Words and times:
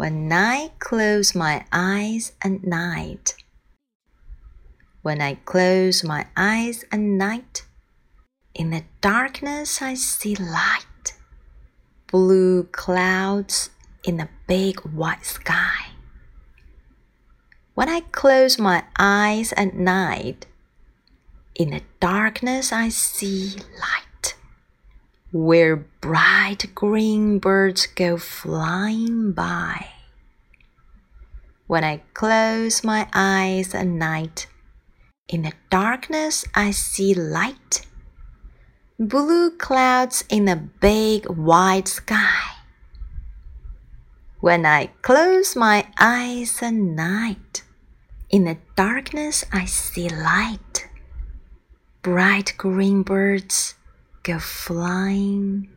when 0.00 0.32
I 0.32 0.70
close 0.78 1.34
my 1.34 1.62
eyes 1.70 2.32
at 2.42 2.64
night. 2.64 3.34
When 5.02 5.20
I 5.20 5.34
close 5.34 6.02
my 6.02 6.26
eyes 6.34 6.86
at 6.90 7.00
night, 7.00 7.66
in 8.54 8.70
the 8.70 8.84
darkness 9.02 9.82
I 9.82 9.92
see 9.92 10.36
light, 10.36 11.12
blue 12.06 12.62
clouds 12.62 13.68
in 14.02 14.16
the 14.16 14.30
big 14.46 14.80
white 14.80 15.26
sky. 15.26 15.88
When 17.74 17.90
I 17.90 18.00
close 18.00 18.58
my 18.58 18.84
eyes 18.98 19.52
at 19.52 19.74
night, 19.74 20.46
in 21.54 21.72
the 21.72 21.82
darkness 22.00 22.72
I 22.72 22.88
see 22.88 23.54
light 23.78 23.99
where 25.32 25.76
bright 25.76 26.74
green 26.74 27.38
birds 27.38 27.86
go 27.86 28.16
flying 28.16 29.32
by. 29.32 29.86
When 31.66 31.84
I 31.84 32.02
close 32.14 32.82
my 32.82 33.08
eyes 33.14 33.74
at 33.74 33.86
night, 33.86 34.48
in 35.28 35.42
the 35.42 35.52
darkness 35.70 36.44
I 36.54 36.72
see 36.72 37.14
light. 37.14 37.86
Blue 38.98 39.52
clouds 39.56 40.24
in 40.28 40.48
a 40.48 40.56
big 40.56 41.26
white 41.26 41.86
sky. 41.86 42.56
When 44.40 44.66
I 44.66 44.86
close 45.02 45.54
my 45.54 45.86
eyes 46.00 46.60
at 46.60 46.74
night, 46.74 47.62
in 48.30 48.44
the 48.44 48.58
darkness 48.74 49.44
I 49.52 49.64
see 49.66 50.08
light. 50.08 50.88
Bright 52.02 52.54
green 52.56 53.02
birds 53.02 53.74
go 54.22 54.38
flying 54.38 55.68